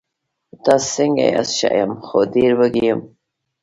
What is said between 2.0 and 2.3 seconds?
خو